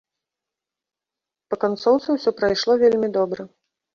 Па 1.53 1.59
канцоўцы 1.65 2.07
ўсё 2.17 2.33
прайшло 2.39 2.79
вельмі 2.87 3.07
добра. 3.21 3.41